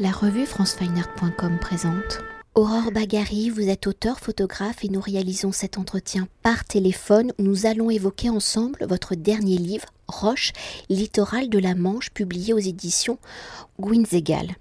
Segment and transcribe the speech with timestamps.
[0.00, 2.20] La revue francefineart.com présente.
[2.54, 7.66] Aurore Bagari, vous êtes auteur, photographe et nous réalisons cet entretien par téléphone où nous
[7.66, 10.52] allons évoquer ensemble votre dernier livre, Roche,
[10.88, 13.18] littoral de la Manche, publié aux éditions
[13.80, 14.54] Gwynzegal.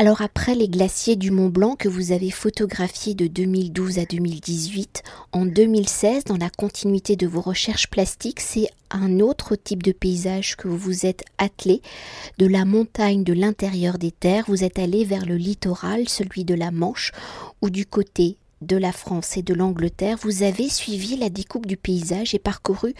[0.00, 5.02] Alors après les glaciers du Mont Blanc que vous avez photographiés de 2012 à 2018,
[5.32, 10.54] en 2016, dans la continuité de vos recherches plastiques, c'est un autre type de paysage
[10.54, 11.82] que vous vous êtes attelé.
[12.38, 16.54] De la montagne, de l'intérieur des terres, vous êtes allé vers le littoral, celui de
[16.54, 17.10] la Manche,
[17.60, 21.76] ou du côté de la France et de l'Angleterre, vous avez suivi la découpe du
[21.76, 22.94] paysage et parcouru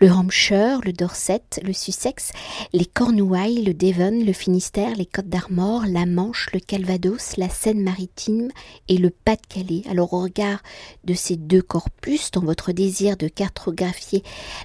[0.00, 2.32] le Hampshire, le Dorset, le Sussex,
[2.72, 8.50] les Cornouailles, le Devon, le Finistère, les Côtes d'Armor, la Manche, le Calvados, la Seine-Maritime
[8.88, 9.84] et le Pas-de-Calais.
[9.88, 10.62] Alors au regard
[11.04, 14.22] de ces deux corpus, dans votre désir de cartographier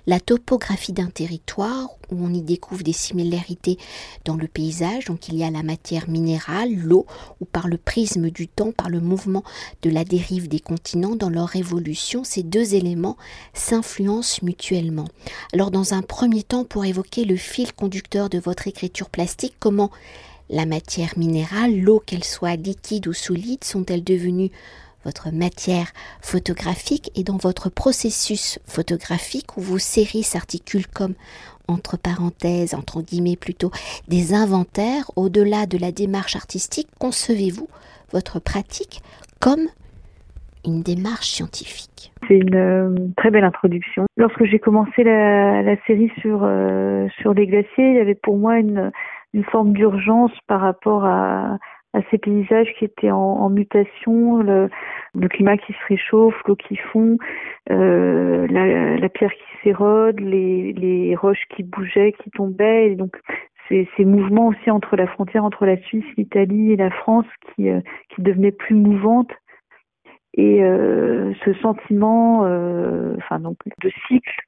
[0.08, 3.78] la topographie d'un territoire où on y découvre des similarités
[4.26, 7.06] dans le paysage, donc il y a la matière minérale, l'eau,
[7.40, 9.44] ou par le prisme du temps, par le mouvement
[9.82, 13.18] de la dérive des continents dans leur évolution, ces deux éléments
[13.54, 15.08] s'influencent mutuellement.
[15.54, 19.92] Alors dans un premier temps, pour évoquer le fil conducteur de votre écriture plastique, comment
[20.50, 24.52] la matière minérale, l'eau, qu'elle soit liquide ou solide, sont-elles devenues
[25.04, 27.12] votre matière photographique?
[27.16, 31.16] Et dans votre processus photographique où vos séries s'articulent comme
[31.68, 33.72] entre parenthèses, entre guillemets plutôt,
[34.08, 37.68] des inventaires, au-delà de la démarche artistique, concevez-vous
[38.12, 39.02] votre pratique
[39.40, 39.68] comme
[40.66, 44.06] une démarche scientifique C'est une euh, très belle introduction.
[44.18, 48.58] Lorsque j'ai commencé la, série sur, euh, sur les glaciers, il y avait pour moi
[48.60, 48.92] une,
[49.34, 51.58] une forme d'urgence par rapport à,
[51.94, 54.70] à ces paysages qui étaient en, mutation, le,
[55.30, 57.18] climat qui se réchauffe, l'eau qui fond,
[57.72, 62.92] euh, la, pierre qui s'érode, les, les roches qui bougeaient, qui tombaient.
[62.92, 63.16] Et donc
[63.70, 67.26] ces, ces mouvements aussi entre la frontière entre la Suisse, l'Italie et la France
[67.56, 67.80] qui, euh,
[68.10, 69.32] qui devenaient plus mouvantes.
[70.36, 72.40] Et euh, ce sentiment,
[73.18, 74.42] enfin donc de cycle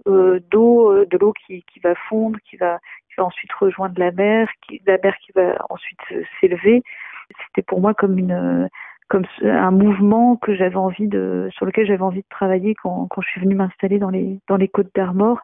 [0.50, 4.50] d'eau, de l'eau qui, qui va fondre, qui va, qui va ensuite rejoindre la mer,
[4.68, 6.00] qui, la mer qui va ensuite
[6.40, 6.82] s'élever,
[7.48, 8.70] c'était pour moi comme une
[9.08, 13.22] comme un mouvement que j'avais envie de sur lequel j'avais envie de travailler quand, quand
[13.22, 15.42] je suis venue m'installer dans les dans les côtes d'Armor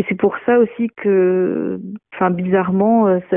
[0.00, 1.78] et c'est pour ça aussi que,
[2.14, 3.36] enfin, bizarrement, euh, ça,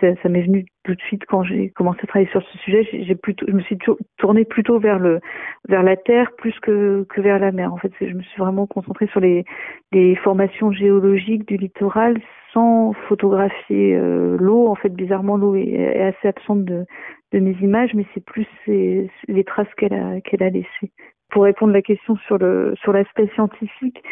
[0.00, 2.86] ça, ça, m'est venu tout de suite quand j'ai commencé à travailler sur ce sujet.
[2.92, 3.78] J'ai plutôt, je me suis
[4.18, 5.20] tournée plutôt vers le,
[5.66, 7.72] vers la terre plus que, que vers la mer.
[7.72, 9.46] En fait, je me suis vraiment concentrée sur les,
[9.92, 12.20] les formations géologiques du littoral
[12.52, 14.66] sans photographier euh, l'eau.
[14.66, 16.84] En fait, bizarrement, l'eau est, assez absente de,
[17.32, 20.92] de mes images, mais c'est plus les traces qu'elle a, qu'elle a laissées
[21.34, 24.02] pour répondre à la question sur le sur l'aspect scientifique,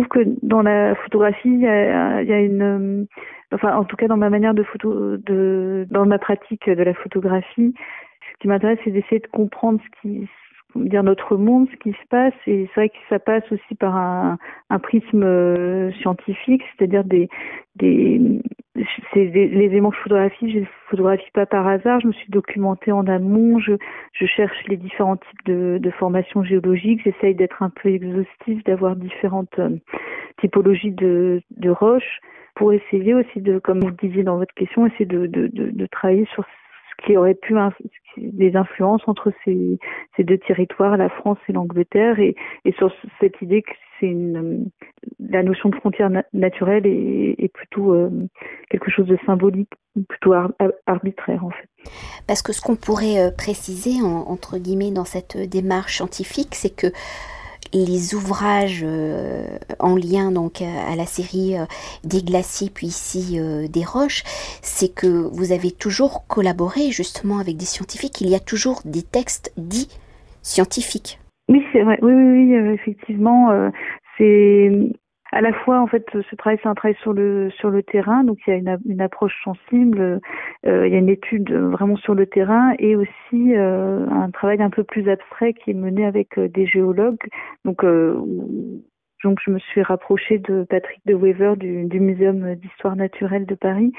[0.00, 3.04] trouve que dans la photographie, il y a, une, euh,
[3.52, 6.94] enfin, en tout cas dans ma manière de photo, de, dans ma pratique de la
[6.94, 7.74] photographie,
[8.20, 10.28] ce qui m'intéresse, c'est d'essayer de comprendre ce qui,
[10.76, 13.96] dire notre monde, ce qui se passe, et c'est vrai que ça passe aussi par
[13.96, 14.38] un,
[14.82, 17.28] prisme euh, scientifique, c'est-à-dire des,
[17.76, 18.20] des,
[19.12, 22.00] c'est les éléments que je photographie, je les photographie pas par hasard.
[22.00, 23.58] Je me suis documentée en amont.
[23.58, 23.72] Je,
[24.12, 27.02] je cherche les différents types de, de formations géologiques.
[27.04, 29.70] J'essaye d'être un peu exhaustive, d'avoir différentes euh,
[30.40, 32.20] typologies de, de roches
[32.54, 35.70] pour essayer aussi de, comme vous le disiez dans votre question, essayer de, de, de,
[35.70, 36.44] de travailler sur
[37.04, 37.54] qui aurait pu
[38.16, 39.78] des influences entre ces,
[40.18, 42.34] deux territoires, la France et l'Angleterre, et,
[42.76, 44.70] sur cette idée que c'est une
[45.18, 48.10] la notion de frontière naturelle est, plutôt euh,
[48.70, 49.70] quelque chose de symbolique,
[50.08, 50.32] plutôt
[50.86, 51.68] arbitraire en fait.
[52.26, 56.88] Parce que ce qu'on pourrait euh, préciser entre guillemets dans cette démarche scientifique, c'est que
[57.72, 59.46] les ouvrages euh,
[59.78, 61.54] en lien donc à la série
[62.04, 63.38] des glaciers puis ici
[63.68, 64.22] des roches,
[64.62, 68.20] c'est que vous avez toujours collaboré justement avec des scientifiques.
[68.20, 69.88] Il y a toujours des textes dits
[70.42, 71.18] scientifiques.
[71.48, 71.98] Oui, c'est vrai.
[72.02, 73.70] Oui, oui, oui effectivement,
[74.18, 74.70] c'est
[75.32, 78.24] à la fois en fait ce travail c'est un travail sur le sur le terrain
[78.24, 80.20] donc il y a une, une approche sensible
[80.66, 84.60] euh, il y a une étude vraiment sur le terrain et aussi euh, un travail
[84.60, 87.20] un peu plus abstrait qui est mené avec euh, des géologues.
[87.64, 87.84] Donc
[89.24, 93.54] donc je me suis rapprochée de Patrick de Weaver du, du Muséum d'histoire naturelle de
[93.54, 93.92] Paris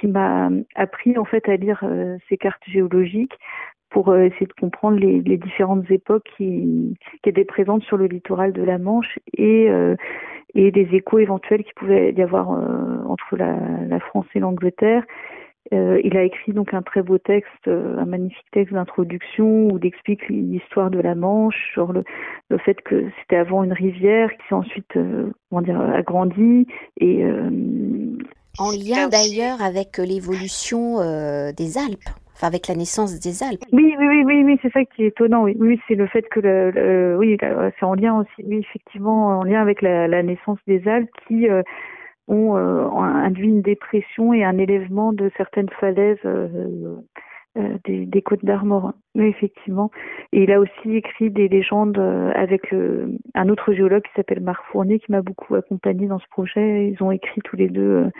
[0.00, 1.84] qui m'a appris en fait à lire
[2.28, 3.38] ces cartes géologiques
[3.94, 8.06] pour euh, essayer de comprendre les, les différentes époques qui, qui, étaient présentes sur le
[8.06, 9.94] littoral de la Manche et, euh,
[10.54, 13.56] et des échos éventuels qui pouvaient y avoir euh, entre la,
[13.88, 15.04] la, France et l'Angleterre.
[15.72, 20.28] il a écrit donc un très beau texte, un magnifique texte d'introduction où il explique
[20.28, 22.04] l'histoire de la Manche, sur le,
[22.50, 24.92] le fait que c'était avant une rivière qui s'est ensuite
[25.48, 26.66] comment dire agrandie
[27.00, 27.24] et
[28.58, 30.98] en lien d'ailleurs avec l'évolution
[31.52, 33.64] des Alpes enfin avec la naissance des Alpes.
[33.72, 35.44] Oui, oui, oui, oui, oui c'est ça qui est étonnant.
[35.44, 39.44] Oui, oui c'est le fait que, le, oui, c'est en lien aussi, oui, effectivement, en
[39.44, 41.62] lien avec la, naissance des Alpes qui euh,
[42.28, 46.96] ont euh, induit une dépression et un élèvement de certaines falaises euh,
[47.84, 48.94] des, côtes d'Armor.
[49.14, 49.92] Oui, effectivement.
[50.32, 51.98] Et il a aussi écrit des légendes
[52.34, 52.74] avec
[53.34, 56.88] un autre géologue qui s'appelle Marc Fournier qui m'a beaucoup accompagné dans ce projet.
[56.88, 58.10] Ils ont écrit tous les deux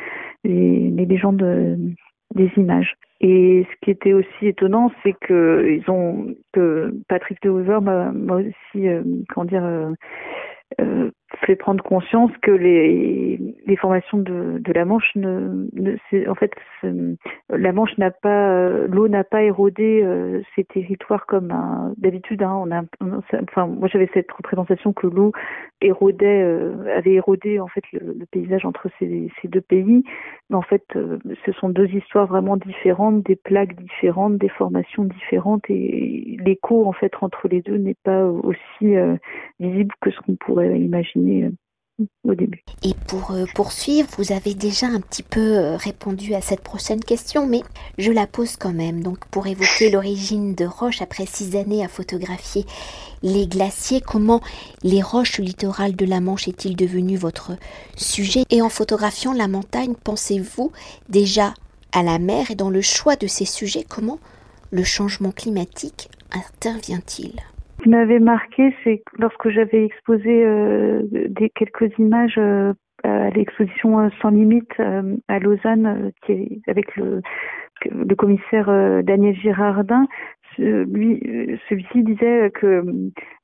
[0.44, 1.42] les, légendes
[2.34, 2.94] des images.
[3.20, 8.34] Et ce qui était aussi étonnant, c'est que ils ont que Patrick de Weaver m'a
[8.34, 8.86] aussi
[9.28, 15.66] comment dire euh, fait prendre conscience que les, les formations de, la Manche ne,
[16.28, 16.52] en fait
[17.50, 21.52] la Manche n'a pas euh, l'eau n'a pas érodé euh, ces territoires comme
[21.96, 22.64] d'habitude hein,
[23.00, 25.32] moi j'avais cette représentation que l'eau
[25.80, 30.04] érodait euh, avait érodé en fait le, paysage entre ces, ces, deux pays.
[30.50, 35.68] Mais en fait ce sont deux histoires vraiment différentes des plaques différentes des formations différentes
[35.68, 38.94] et l'écho en fait entre les deux n'est pas aussi
[39.60, 41.23] visible que ce qu'on pourrait imaginer
[42.24, 42.64] au début.
[42.82, 47.00] Et pour euh, poursuivre, vous avez déjà un petit peu euh, répondu à cette prochaine
[47.00, 47.62] question, mais
[47.98, 49.02] je la pose quand même.
[49.02, 52.64] Donc, pour évoquer l'origine de Roche après six années à photographier
[53.22, 54.40] les glaciers, comment
[54.82, 57.52] les roches littorales de la Manche est-il devenu votre
[57.96, 58.44] sujet?
[58.50, 60.72] Et en photographiant la montagne, pensez-vous
[61.08, 61.54] déjà
[61.92, 62.50] à la mer?
[62.50, 64.18] Et dans le choix de ces sujets, comment
[64.70, 67.40] le changement climatique intervient-il?
[67.84, 72.72] Qui m'avait marqué, c'est lorsque j'avais exposé euh, des quelques images euh,
[73.02, 74.72] à l'exposition euh, Sans limite
[75.28, 77.20] à Lausanne, qui est avec le,
[77.90, 78.66] le commissaire
[79.04, 80.06] Daniel Girardin.
[80.58, 81.20] Lui,
[81.68, 82.84] celui-ci disait que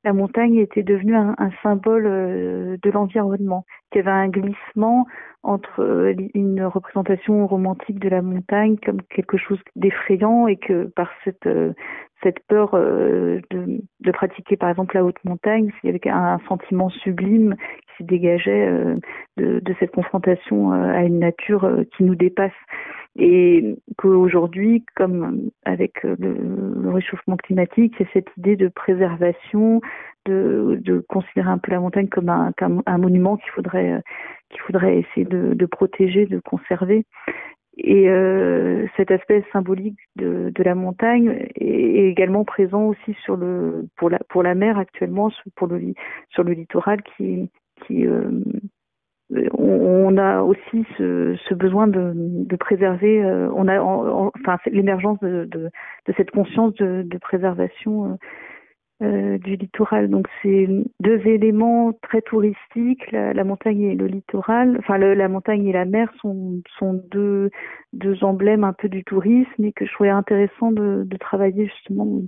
[0.03, 5.05] la montagne était devenue un, symbole de l'environnement, qu'il y avait un glissement
[5.43, 12.45] entre une représentation romantique de la montagne comme quelque chose d'effrayant et que par cette
[12.47, 17.55] peur euh, de, pratiquer par exemple la haute montagne, il y avait un, sentiment sublime
[17.55, 18.95] qui se dégageait euh,
[19.37, 22.51] de, cette confrontation euh, à une nature qui nous dépasse.
[23.17, 29.81] Et qu'aujourd'hui, comme avec le, le, réchauffement climatique, a cette idée de préservation,
[30.25, 34.01] de, de considérer un peu la montagne comme un, comme un monument qu'il faudrait
[34.49, 37.05] qu'il faudrait essayer de, de, protéger, de conserver.
[37.77, 43.87] Et euh, cet aspect symbolique de, de, la montagne est également présent aussi sur le
[43.95, 45.93] pour la pour la mer actuellement pour le
[46.29, 47.49] sur le littoral qui
[47.85, 48.29] qui euh,
[49.53, 55.69] on, a aussi ce, ce besoin de, préserver euh, on a enfin l'émergence de, de,
[56.17, 58.15] cette conscience de, préservation euh,
[59.03, 60.09] euh, du littoral.
[60.09, 60.67] Donc c'est
[60.99, 64.75] deux éléments très touristiques, la, montagne et le littoral.
[64.79, 66.61] Enfin la montagne et la mer sont,
[67.11, 67.49] deux,
[68.21, 72.21] emblèmes un peu du tourisme et que je trouvais intéressant de, travailler justement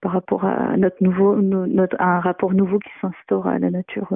[0.00, 1.34] par rapport à notre nouveau,
[1.98, 4.08] à un rapport nouveau qui s'instaure à la nature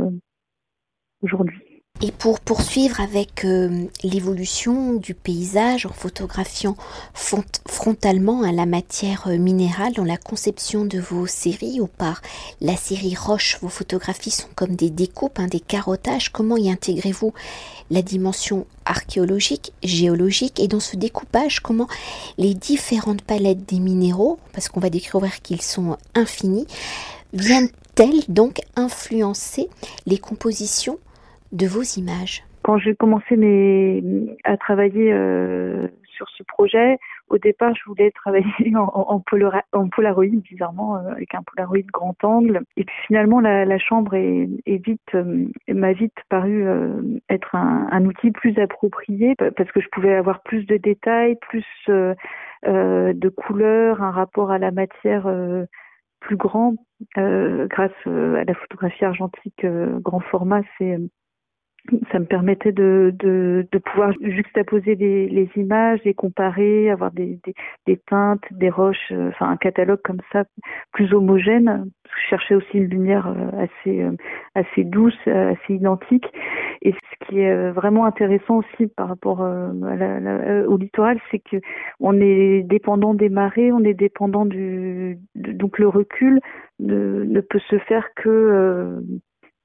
[1.23, 1.63] aujourd'hui.
[2.05, 6.75] Et pour poursuivre avec euh, l'évolution du paysage en photographiant
[7.15, 12.21] frontalement à la matière euh, minérale dans la conception de vos séries ou par
[12.61, 16.33] la série Roche, vos photographies sont comme des découpes, hein, des carottages.
[16.33, 17.35] Comment y intégrez-vous
[17.93, 21.87] la dimension archéologique, géologique et dans ce découpage, comment
[22.37, 26.67] les différentes palettes des minéraux, parce qu'on va découvrir qu'ils sont infinis,
[27.33, 29.69] viennent-elles donc influencer
[30.07, 30.99] les compositions
[31.53, 34.03] de vos images Quand j'ai commencé mes,
[34.45, 38.45] à travailler euh, sur ce projet, au départ, je voulais travailler
[38.77, 42.61] en, en, Polaroid, bizarrement, euh, avec un Polaroid grand angle.
[42.77, 47.55] Et puis finalement, la, la chambre est, est vite, euh, m'a vite paru euh, être
[47.55, 52.15] un, un, outil plus approprié parce que je pouvais avoir plus de détails, plus euh,
[52.65, 55.29] de couleurs, un rapport à la matière
[56.21, 56.75] plus grand
[57.17, 59.67] grâce à la photographie argentique
[60.01, 60.63] grand format.
[60.79, 60.99] C'est
[62.13, 67.41] ça me permettait de, de, de pouvoir juxtaposer les, les, images, les comparer, avoir des,
[67.45, 67.55] des,
[67.87, 70.45] des teintes, des roches, euh, enfin un catalogue comme ça
[70.93, 71.91] plus homogène.
[72.05, 74.13] Je cherchais aussi une lumière euh, assez euh,
[74.55, 76.27] assez douce, assez identique.
[76.83, 81.57] Et ce qui est vraiment intéressant aussi par rapport à la, au littoral, c'est que
[82.01, 86.41] on est dépendant des marées, on est dépendant du donc le recul
[86.81, 89.01] ne, ne peut se faire que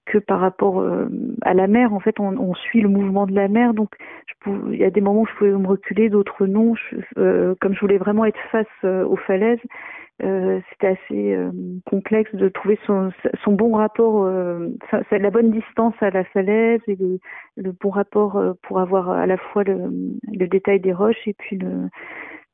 [0.08, 1.08] que par rapport euh,
[1.42, 1.94] à la mer.
[1.94, 3.74] En fait, on, on, suit le mouvement de la mer.
[3.74, 3.90] Donc,
[4.26, 6.74] je pouvais, il y a des moments où je pouvais me reculer, d'autres non.
[7.18, 9.60] Euh, comme je voulais vraiment être face euh, aux falaises,
[10.24, 11.38] euh, c'était assez
[11.86, 13.12] complexe de trouver son,
[13.44, 17.20] son bon rapport, la bonne distance à la falaise et le,
[17.58, 19.92] le bon rapport pour avoir à la fois le,
[20.34, 21.90] le, détail des roches et puis le,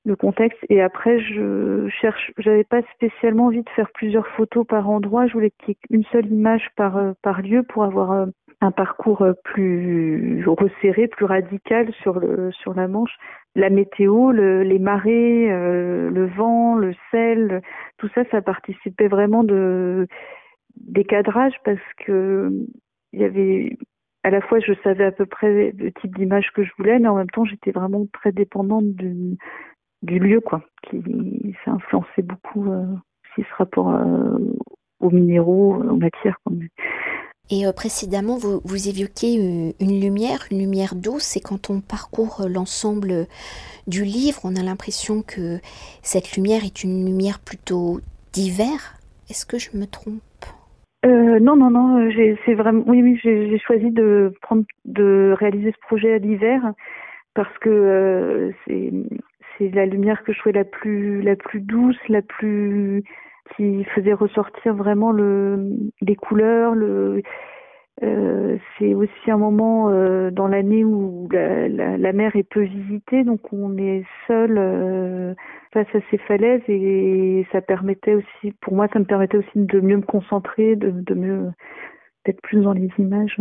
[0.06, 0.60] le contexte.
[0.70, 5.28] Et après, je cherche, j'avais pas spécialement envie de faire plusieurs photos par endroit.
[5.28, 8.28] Je voulais qu'il y ait une seule image par par lieu pour avoir
[8.62, 13.16] un parcours plus resserré, plus radical sur le sur la Manche.
[13.56, 17.62] La météo, le, les marées, le vent, le sel,
[17.98, 20.08] tout ça, ça participait vraiment de
[20.78, 22.50] des cadrages parce que
[23.14, 23.78] il y avait
[24.24, 27.08] à la fois je savais à peu près le type d'image que je voulais, mais
[27.08, 29.38] en même temps j'étais vraiment très dépendante du,
[30.04, 31.02] du lieu quoi, qui
[31.66, 32.86] ça influençait beaucoup euh,
[33.36, 34.38] ce rapport euh,
[35.00, 36.38] aux minéraux, aux matières.
[36.46, 36.56] Quoi.
[37.50, 41.82] Et euh, précédemment, vous, vous évoquiez une, une, lumière, une lumière douce, et quand on
[41.82, 43.28] parcourt l'ensemble
[43.88, 45.60] du livre, on a l'impression que
[46.02, 48.00] cette lumière est une lumière plutôt
[48.34, 48.96] d'hiver.
[49.30, 50.22] Est-ce que je me trompe?
[51.06, 52.10] Euh, non, non, non.
[52.46, 52.84] C'est vraiment.
[52.88, 53.20] Oui, oui.
[53.22, 56.62] J'ai choisi de prendre, de réaliser ce projet à l'hiver
[57.34, 58.92] parce que euh, c'est
[59.60, 63.04] la lumière que je trouvais la plus la plus douce, la plus
[63.56, 65.70] qui faisait ressortir vraiment le
[66.02, 67.22] les couleurs, le
[68.02, 73.54] euh, c'est aussi un moment euh, dans l'année où la, mer est peu visitée, donc
[73.54, 75.36] on est seul euh,
[75.72, 79.80] face à ces falaises et ça permettait aussi, pour moi, ça me permettait aussi de
[79.80, 81.52] mieux me concentrer, de, de mieux
[82.26, 83.38] d'être plus dans les images.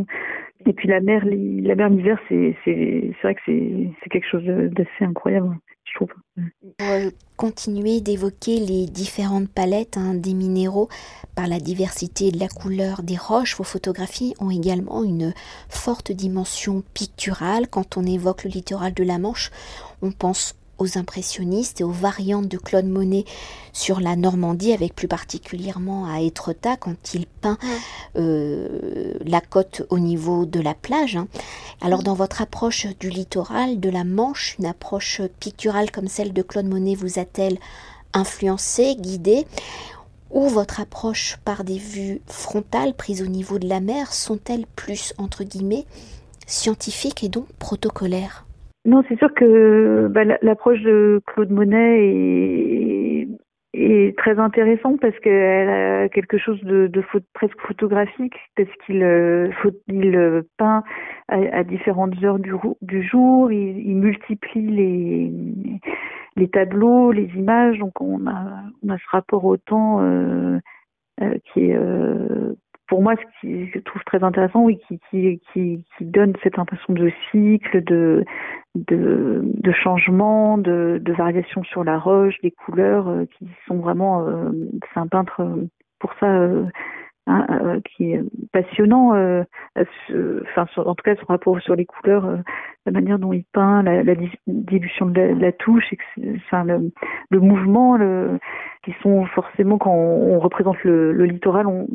[0.66, 4.28] Et puis la mer, la mer l'hiver, c'est c'est c'est vrai que c'est c'est quelque
[4.28, 5.56] chose d'assez incroyable.
[5.94, 6.08] Pour
[6.80, 10.88] euh, continuer d'évoquer les différentes palettes hein, des minéraux
[11.34, 15.34] par la diversité de la couleur des roches, vos photographies ont également une
[15.68, 17.68] forte dimension picturale.
[17.68, 19.50] Quand on évoque le littoral de la Manche,
[20.00, 23.24] on pense aux impressionnistes et aux variantes de Claude Monet
[23.72, 27.58] sur la Normandie, avec plus particulièrement à Étretat quand il peint
[28.16, 31.16] euh, la côte au niveau de la plage.
[31.16, 31.28] Hein.
[31.80, 36.42] Alors dans votre approche du littoral, de la Manche, une approche picturale comme celle de
[36.42, 37.58] Claude Monet vous a-t-elle
[38.12, 39.46] influencé, guidé
[40.30, 45.12] ou votre approche par des vues frontales prises au niveau de la mer sont-elles plus,
[45.18, 45.86] entre guillemets,
[46.46, 48.46] scientifiques et donc protocolaires?
[48.84, 53.28] Non, c'est sûr que bah, l'approche de Claude Monet est,
[53.74, 59.50] est très intéressante parce qu'elle a quelque chose de, de presque photographique parce qu'il euh,
[59.86, 60.82] il euh, peint
[61.28, 62.50] à, différentes heures du,
[63.02, 65.32] jour, il, il, multiplie les,
[66.36, 70.58] les tableaux, les images, donc on a, on a ce rapport au temps euh,
[71.20, 72.54] euh qui est euh,
[72.92, 76.58] pour moi, ce qui je trouve très intéressant, oui, qui, qui, qui, qui donne cette
[76.58, 78.22] impression de cycle, de,
[78.74, 84.28] de, de changement, de, de variation sur la roche, des couleurs, euh, qui sont vraiment.
[84.28, 84.50] Euh,
[84.92, 85.66] c'est un peintre euh,
[86.00, 86.50] pour ça
[87.28, 88.20] Hein, euh, qui est
[88.52, 89.14] passionnant.
[89.14, 89.44] Euh,
[89.76, 92.38] enfin, en tout cas, son rapport sur les couleurs, euh,
[92.84, 94.16] la manière dont il peint, la, la
[94.48, 95.94] dilution de la, touche,
[96.34, 96.90] enfin, le,
[97.30, 98.40] le mouvement, le,
[98.82, 101.68] qui sont forcément quand on, représente le, le littoral.
[101.68, 101.86] On,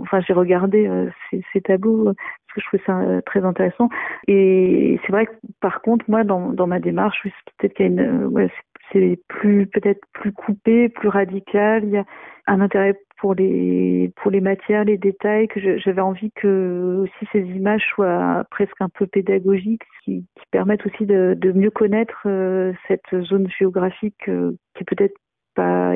[0.00, 0.90] enfin, j'ai regardé
[1.30, 3.90] ces, ces, tableaux parce que je trouvais ça très intéressant.
[4.26, 7.22] Et c'est vrai que par contre, moi, dans, dans ma démarche,
[7.58, 8.50] peut-être qu'il y a une, ouais,
[8.92, 11.84] c'est plus peut-être plus coupé, plus radical.
[11.84, 12.04] Il y a
[12.46, 17.40] un intérêt pour les pour les matières, les détails, que j'avais envie que aussi ces
[17.40, 23.22] images soient presque un peu pédagogiques, qui, permettent aussi de, de mieux connaître euh, cette
[23.22, 25.16] zone géographique euh, qui est peut-être
[25.54, 25.92] pas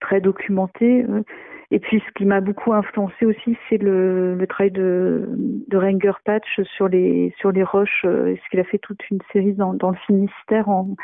[0.00, 1.04] très documentée.
[1.08, 1.22] Euh.
[1.70, 5.26] Et puis ce qui m'a beaucoup influencé aussi, c'est le, le, travail de,
[5.68, 8.02] de Ranger Patch sur les sur les roches.
[8.02, 10.96] ce qu'il a fait toute une série dans, dans le Finistère en,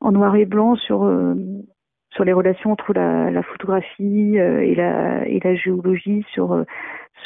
[0.00, 1.04] en noir et blanc sur
[2.14, 6.64] sur les relations entre la, photographie euh, et, la, géologie, sur, euh,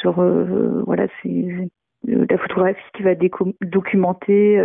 [0.05, 1.65] euh,
[2.05, 3.13] la photographie qui va
[3.61, 4.57] documenter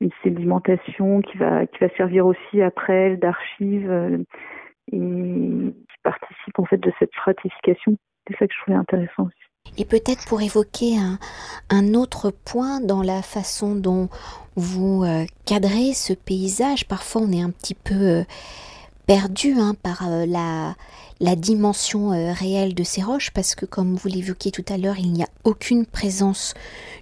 [0.00, 4.24] une sédimentation qui va servir aussi après d'archive
[4.92, 7.96] et qui participe en fait de cette stratification.
[8.26, 9.78] C'est ça que je trouvais intéressant aussi.
[9.78, 11.18] Et peut-être pour évoquer un,
[11.70, 14.08] un, autre point dans la façon dont
[14.56, 15.04] vous
[15.46, 18.24] cadrez ce paysage, parfois on est un petit peu
[19.06, 20.74] perdu hein, par euh, la,
[21.20, 24.98] la dimension euh, réelle de ces roches parce que comme vous l'évoquiez tout à l'heure,
[24.98, 26.54] il n'y a aucune présence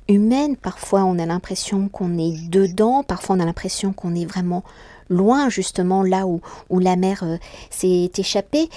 [0.09, 0.57] humaine.
[0.57, 4.65] Parfois on a l'impression qu'on est dedans, parfois on a l'impression qu'on est vraiment
[5.09, 6.41] loin justement là où,
[6.71, 7.37] où la mer euh,
[7.71, 8.69] s'est échappée.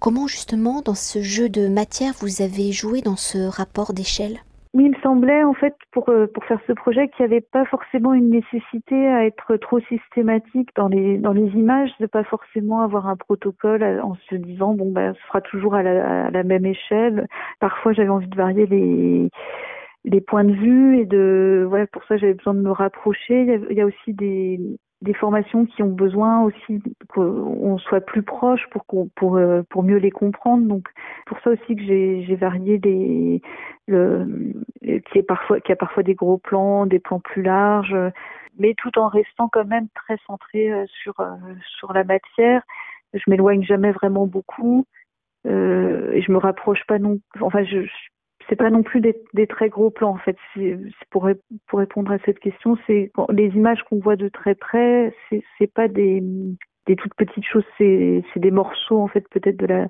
[0.00, 4.40] Comment justement dans ce jeu de matière vous avez joué dans ce rapport d'échelle?
[4.74, 7.40] Oui, il me semblait en fait pour euh, pour faire ce projet qu'il n'y avait
[7.40, 12.24] pas forcément une nécessité à être trop systématique dans les dans les images, de pas
[12.24, 16.30] forcément avoir un protocole en se disant bon ben ce sera toujours à la, à
[16.30, 17.26] la même échelle.
[17.60, 19.30] Parfois j'avais envie de varier les
[20.04, 23.42] les points de vue et de voilà pour ça j'avais besoin de me rapprocher.
[23.42, 24.60] Il y a, il y a aussi des
[25.00, 29.98] des formations qui ont besoin aussi qu'on soit plus proche pour pour euh, pour mieux
[29.98, 30.66] les comprendre.
[30.66, 30.88] Donc
[31.26, 33.40] pour ça aussi que j'ai j'ai varié les
[33.86, 37.96] le qui est parfois qui a parfois des gros plans, des plans plus larges,
[38.58, 41.36] mais tout en restant quand même très centré euh, sur euh,
[41.78, 42.62] sur la matière.
[43.14, 44.84] Je m'éloigne jamais vraiment beaucoup
[45.46, 47.20] euh, et je me rapproche pas non.
[47.40, 47.86] Enfin je
[48.48, 50.36] c'est pas non plus des, très gros plans en fait.
[50.54, 50.78] C'est
[51.10, 51.28] pour
[51.66, 55.88] pour répondre à cette question, c'est les images qu'on voit de très près, c'est pas
[55.88, 56.22] des
[56.86, 59.88] des toutes petites choses, c'est des morceaux en fait peut-être de la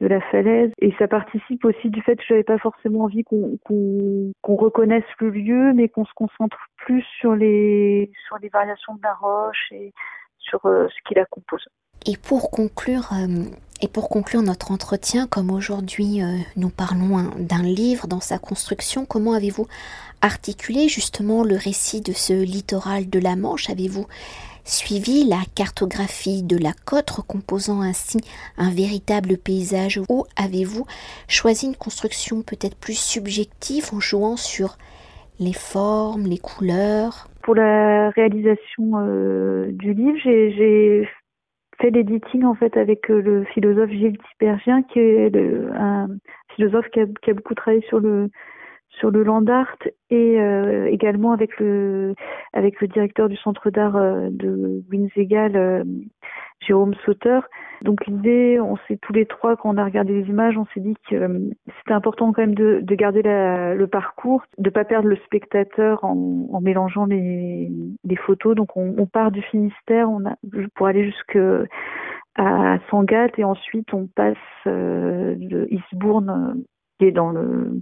[0.00, 3.58] de la falaise et ça participe aussi du fait que j'avais pas forcément envie qu'on
[3.64, 8.94] qu'on qu'on reconnaisse le lieu mais qu'on se concentre plus sur les sur les variations
[8.94, 9.92] de la roche et
[10.48, 11.64] sur euh, ce qui la compose.
[12.06, 13.44] Et pour conclure, euh,
[13.80, 19.04] et pour conclure notre entretien, comme aujourd'hui euh, nous parlons d'un livre dans sa construction,
[19.04, 19.66] comment avez-vous
[20.20, 23.70] articulé justement le récit de ce littoral de la Manche?
[23.70, 24.06] Avez-vous
[24.64, 28.18] suivi la cartographie de la côte, composant ainsi
[28.58, 30.86] un véritable paysage, ou avez-vous
[31.26, 34.76] choisi une construction peut-être plus subjective en jouant sur
[35.40, 37.28] les formes, les couleurs?
[37.48, 41.08] Pour la réalisation euh, du livre, j'ai
[41.80, 46.08] fait l'editing en fait avec euh, le philosophe Gilles Tibergien, qui est le, un
[46.54, 48.28] philosophe qui a, qui a, beaucoup travaillé sur le
[48.98, 49.76] sur le land art
[50.10, 52.14] et euh, également avec le
[52.52, 55.84] avec le directeur du centre d'art euh, de Winsegal, euh,
[56.60, 57.40] Jérôme Sauter.
[57.82, 60.80] Donc l'idée, on s'est tous les trois quand on a regardé les images, on s'est
[60.80, 61.38] dit que euh,
[61.78, 66.04] c'était important quand même de, de garder la, le parcours, de pas perdre le spectateur
[66.04, 67.70] en, mélangeant les,
[68.26, 68.56] photos.
[68.56, 70.34] Donc on, part du Finistère, on a
[70.74, 71.38] pour aller jusque
[72.34, 74.36] à Sangatte et ensuite on passe
[74.66, 76.64] de Eastbourne
[76.98, 77.80] qui est dans le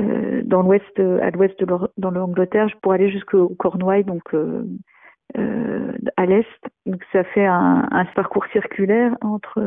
[0.00, 1.66] euh, dans l'ouest, à l'ouest de
[1.96, 4.64] dans l'Angleterre, pour aller jusqu'au Cornouailles, donc euh,
[5.38, 6.46] euh, à l'est.
[6.86, 9.60] Donc ça fait un, un parcours circulaire entre.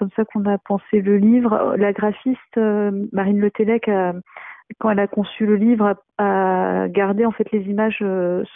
[0.00, 1.76] Comme ça qu'on a pensé le livre.
[1.76, 2.56] La graphiste
[3.12, 4.14] Marine Letelec a
[4.78, 8.04] quand elle a conçu le livre, a, gardé en fait les images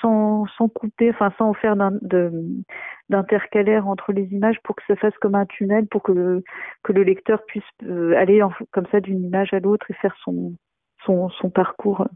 [0.00, 1.76] sans, sans couper, enfin sans faire
[3.08, 6.44] d'intercalaire entre les images pour que ça fasse comme un tunnel, pour que le,
[6.82, 7.64] que le lecteur puisse
[8.16, 10.54] aller en, comme ça d'une image à l'autre et faire son,
[11.04, 12.06] son, parcours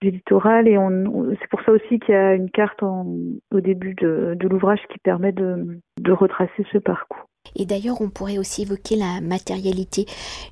[0.00, 0.66] du littoral.
[0.66, 4.48] Et on, c'est pour ça aussi qu'il y a une carte au début de, de
[4.48, 7.29] l'ouvrage qui permet de, de retracer ce parcours.
[7.56, 10.06] Et d'ailleurs, on pourrait aussi évoquer la matérialité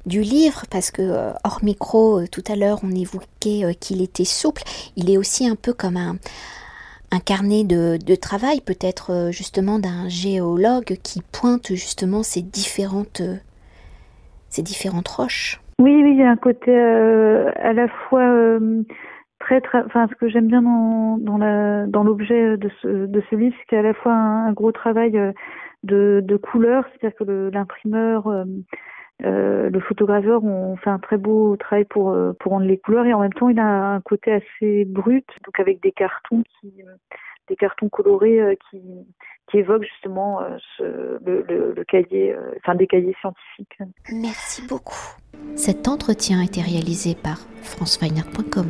[0.06, 4.02] du livre, parce que euh, hors micro, euh, tout à l'heure, on évoquait euh, qu'il
[4.02, 4.62] était souple.
[4.96, 6.16] Il est aussi un peu comme un,
[7.12, 13.22] un carnet de, travail, peut-être justement d'un géologue qui pointe justement ces différentes,
[14.48, 15.60] ces différentes roches.
[15.80, 18.58] Oui, oui, il y a un côté à la fois
[19.38, 23.54] très, très, enfin, ce que j'aime bien dans, dans l'objet de ce, de ce livre,
[23.70, 25.16] c'est à la fois un gros travail
[25.84, 28.44] de, couleurs, c'est-à-dire que l'imprimeur, euh,
[29.24, 33.04] euh, le photographer ont fait un très beau travail pour euh, pour rendre les couleurs
[33.04, 36.44] et en même temps il a un côté assez brut, donc avec des cartons
[37.48, 43.78] des cartons colorés euh, qui évoquent justement euh, le, cahier, euh, enfin des cahiers scientifiques.
[44.12, 45.16] Merci beaucoup.
[45.56, 48.66] Cet entretien a été réalisé par franceweiner.com.